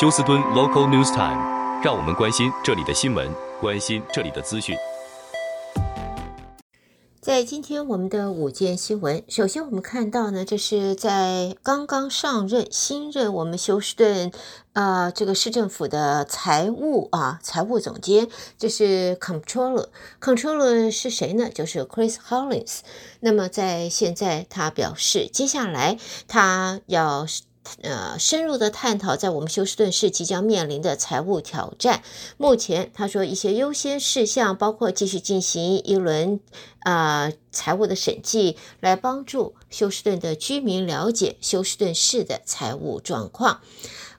[0.00, 3.28] 休斯敦 Local News Time，让我们关心这里的新闻，
[3.60, 4.76] 关心这里的资讯。
[7.20, 14.30] 在今天我们的午间新闻，首先我们看到呢，这是在刚刚上任新任我们休斯顿
[14.72, 21.50] 啊、这个市政府的财务啊财务总监，这是 Controller，Controller 是谁呢？
[21.50, 22.82] 就是 Chris Hollins。
[23.18, 27.26] 那么在现在他表示，接下来他要。
[27.82, 32.02] 呃，深入的探讨在我们休斯顿市即将面临的财务挑战。
[32.36, 36.40] 目前，他说一些优先事项包括继续进行一轮
[36.80, 43.60] 啊、呃、财务的审计，来帮助休斯顿的居民了解休斯顿市的财务状况。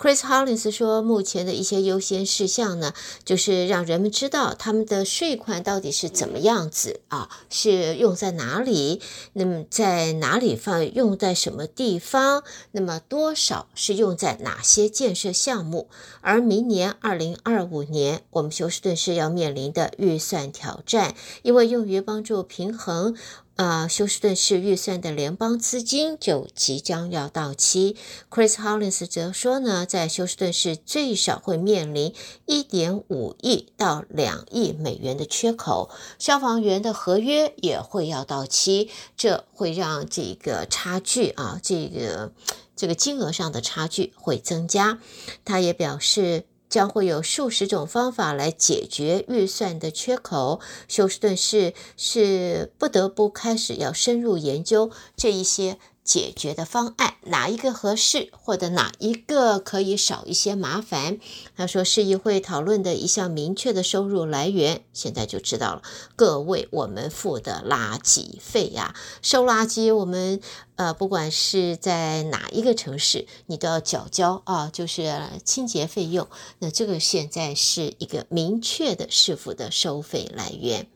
[0.00, 9.02] Chris Hollins 说，目前的一些优先事项呢，就是让人们知道他们的税款到底是怎么样子啊，是用在哪里，
[9.34, 15.90] 那么在哪里放，用在什么地方，那么多少是用在哪些建设项目。
[16.22, 23.14] 而明年二零二五年，我们休斯顿市要面临的预算挑战，因为用于帮助平衡。
[23.60, 27.94] 啊，休斯顿市预算的联邦资金就即将要到期。
[28.30, 32.14] Chris Hollins 则说呢，在休斯顿市最少会面临
[32.46, 42.32] 一点五亿到两亿美元的缺口，消防员的合约也会要到期，这会让这个差距啊，这个
[42.74, 44.98] 这个金额上的差距会增加。
[45.44, 46.46] 他也表示。
[46.70, 50.60] 将会有数十种方法来解决预算的缺口。
[50.88, 55.76] 休斯顿市是不得不开始要深入研究这一些。
[56.10, 61.18] 解决的方案哪一个合适，或者哪一个可以少一些麻烦？
[61.56, 65.82] 他说，市议会讨论的一项明确的收入来源，现在就知道了。
[66.16, 70.40] 各位，我们付的垃圾费呀，收垃圾，我们
[70.76, 76.26] 呃，不管是在哪一个城市，你都要缴交啊，就是清洁费用。
[76.60, 80.86] 那这个现在是一个明确的市府的收费来源。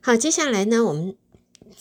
[0.00, 1.16] 好，接下来呢，我们。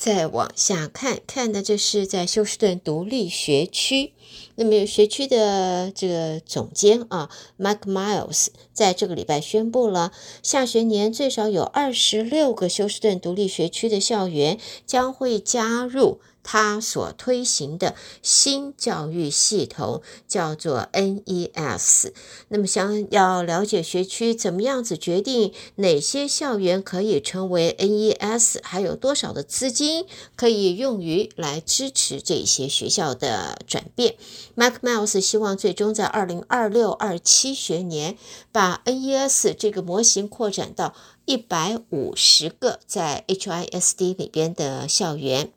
[0.03, 4.12] 再往下看，看的这是在休斯顿独立学区，
[4.56, 16.19] 那么学区的这个总监啊，Mike Miles 在这个礼拜宣布了，下学年最少有二十六个休斯顿独立学区的校园将会加入。
[16.46, 22.12] 他所推行的新教育系统叫做 NES。
[22.50, 34.16] 那么，想要了解学区怎么样子决定哪些校园可以成为 NES，还有多少的资金可以用于来支持这些学校的转变
[34.56, 38.18] Mac Miles 希望最终在二零二六二七学年
[38.52, 40.94] 把 NES 这个模型扩展到
[41.25, 45.52] 一百五十个在 HISD 里边的校园。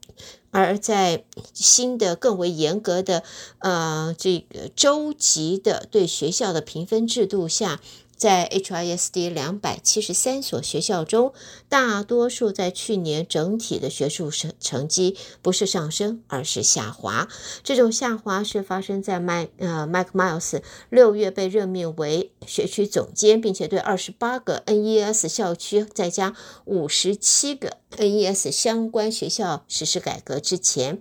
[0.51, 3.23] 而在新的更为严格的
[3.59, 7.81] 呃这个州级的对学校的评分制度下。
[8.17, 11.35] 在 HISD 两百七十三所学校中，
[11.69, 17.29] 大多数在去年整体的学术成成绩不是上升，而是下滑。
[17.63, 26.35] 这种下滑是发生在麦呃 Mike Miles 六月被任命为学区总监，并且对二十八个 NES 校区再加
[26.65, 31.01] 五十七个 NES 相关学校实施改革之前。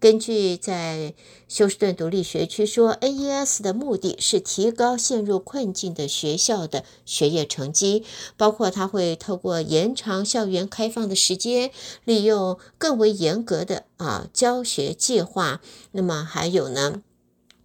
[0.00, 1.14] 根据在
[1.48, 8.04] 休斯顿独立学区说，NES 的目的是提高陷入困境的学校的学业成绩，
[8.36, 11.70] 包括它会透过延长校园开放的时间，
[12.04, 15.62] 利用更为严格的啊教学计划，
[15.92, 17.00] 那么还有呢，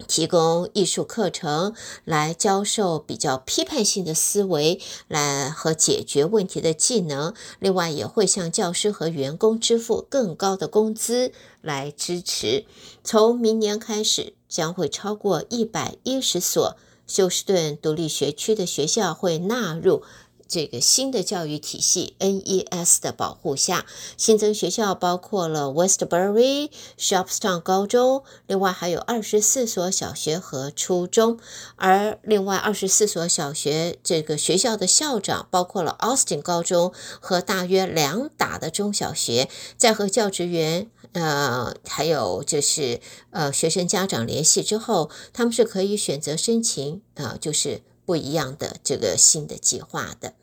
[0.07, 1.73] 提供艺术课程
[2.05, 7.33] 来教授比较批判性的思维，来和解决问题的技能。
[7.59, 12.65] 另外，也会向教师和员工支付更高的工资来支持。
[13.03, 20.03] 从明年开始，将会超过一百一十所休斯顿独立学区的学校会纳入。
[20.49, 23.85] 这个新的教育体系 NES 的保护下，
[24.17, 31.39] 新增学校包括了 Westbury、Shopstown 高中，另外还有二十四所小学和初中，
[31.75, 39.47] 而另外二十四所小学这个学校的校长包括了 Austin 高中和大约两打的中小学，
[39.77, 42.99] 在和教职员呃还有就是
[43.29, 50.33] 呃学生家长联系之后，他们是可以选择申请啊、就是不一样的这个新的计划的。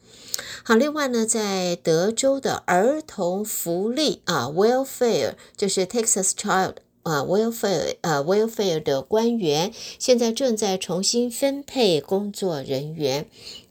[0.63, 13.27] 好，另外呢，在德州的儿童福利啊，welfare 就是 Texas Child 啊，welfare、啊、welfare 的官员现在正在重新分配工作人员。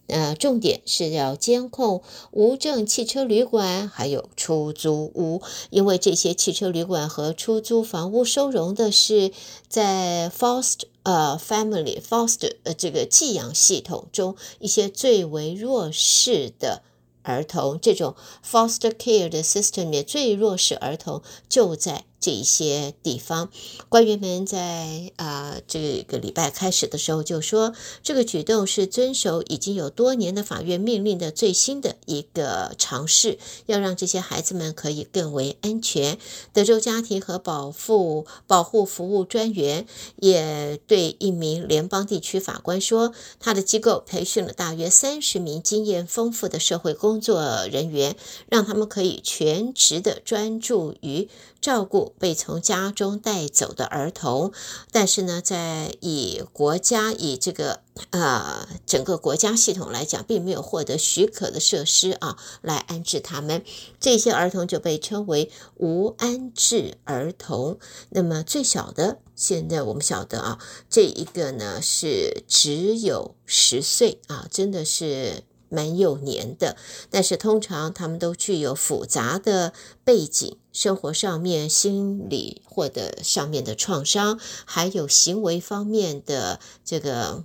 [0.08, 9.32] 呃，重点是要监控无证汽车旅馆还有出租屋，因为这些汽车旅馆和出租房屋收容的是
[9.68, 16.84] 在 foster 呃 family foster 呃这个寄养系统中一些最为弱势的
[17.24, 18.16] 儿童，这种
[18.48, 22.06] foster care 的 system 里面最弱势儿童就在。
[22.20, 23.50] 这些地方，
[23.88, 36.18] 官员们在啊、这个礼拜开始的时候就说，这个举动是遵守已经有多年的法院命令的最新的一个尝试，要让这些孩子们可以更为安全。
[36.52, 39.86] 德州家庭和保护保护服务专员
[40.16, 48.16] 也对一名联邦地区法官说，他的机构培训了大约三十名经验丰富的社会工作人员，
[48.50, 51.30] 让他们可以全职的专注于
[51.62, 52.05] 照顾。
[52.20, 54.52] 被从家中带走的儿童，
[54.92, 57.82] 但是呢，在以国家以这个
[58.12, 63.64] 呃整个国家系统来讲，并没有获得许可的设施啊，来安置他们。
[64.00, 67.80] 这些儿童就被称为无安置儿童。
[68.10, 70.60] 那么最小的，现在我们晓得啊，
[70.90, 75.44] 这一个呢是只有十岁啊，真的是。
[75.76, 76.78] 蛮幼年的，
[77.10, 79.74] 但是通常他们都具有复杂的
[80.06, 87.44] 背景，生活上面、心理或者上面的创伤，还有行为方面的这个、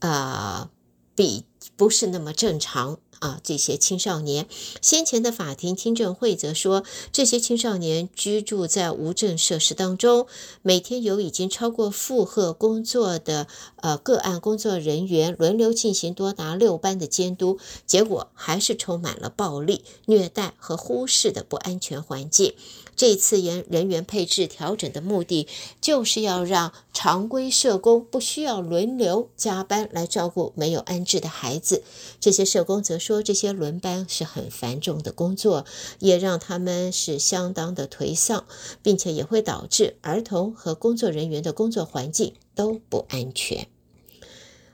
[0.00, 0.68] 呃，
[1.14, 1.46] 比
[1.76, 3.00] 不是那么正常。
[3.18, 4.46] 啊，这些青少年，
[4.80, 10.26] 先前的法庭听证会则说，这些青少年居住在无证设施当中，
[10.62, 13.46] 每天有已经超过负荷工作的
[13.76, 22.54] 呃个案工作人员轮流进行多达六班的监督，结果还是充满了暴力、虐待和忽视的不安全环境。
[22.96, 25.48] 这次人人员配置调整的目的，
[25.80, 31.82] 就是要让常规社工不需要轮流加班来照顾没有安置的孩子。
[32.20, 35.64] 这些社工则说，这些轮班是很繁重的工作，
[35.98, 38.44] 也让他们是相当的颓丧，
[38.82, 43.66] 并且也会导致儿童和工作人员的工作环境都不安全。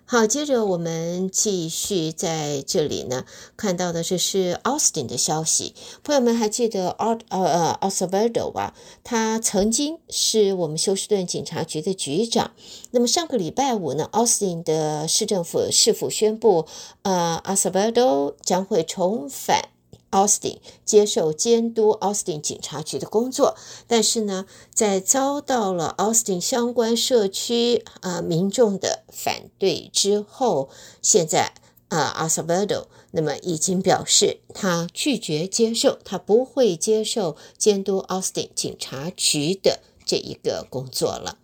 [0.08, 3.24] 好，接着我们继续在这里呢，
[3.56, 5.74] 看到的这是 Austin 的消息。
[6.04, 8.72] 朋友们还记得奥呃呃 Osvaldo 吧？
[9.02, 12.52] 他曾经是我们休斯顿警察局的局长。
[12.92, 16.66] 那么上个礼拜五呢，Austin 的市政府市府宣布，
[17.02, 19.70] 呃，Osvaldo 将会重返。
[20.10, 23.56] Austin 接受监督 Austin 警察局的工作，
[23.86, 30.68] 但是呢，在遭到了 Austin 相关社区啊、民众的反对之后，
[31.02, 31.54] 现在
[31.88, 41.38] 啊 Acevedo 那么已经表示他拒绝接受，他不会接受监督 Austin 警察局的这一个工作了。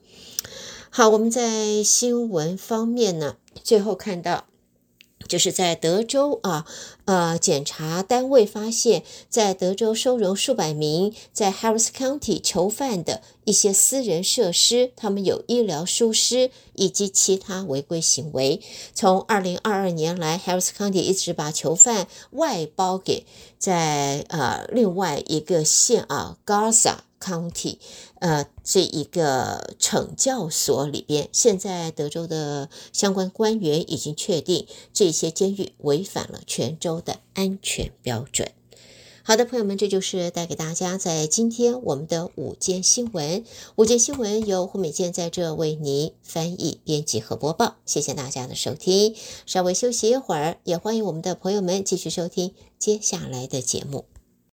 [0.90, 4.44] 好，我们在新闻方面呢，最后看到。
[5.28, 6.66] 就是在德州啊，
[7.04, 18.60] 呃，检查单位发现，在德州收容数百名在 Harris County 囚犯的一些私人设施，他们有医疗疏失以及其他违规行为。
[18.94, 23.26] 从二零二二年来，Harris County 一直把囚犯外包给
[23.58, 26.96] 在呃另外一个县啊，Garza。
[27.22, 27.76] County，
[28.18, 38.50] 呃，这一个惩教所里边，现在德州的相关官员已经确定，这些监狱违反了全州的安全标准。
[39.24, 43.44] 好的，朋友们，这就是带给大家在今天我们的午间新闻。
[43.76, 47.76] 午间新闻由胡美健在这为您翻译、编辑和播报。
[47.86, 49.14] 谢谢大家的收听，
[49.46, 54.11] 稍微休息一会儿，也欢迎我们的朋友们继续收听接下来的节目。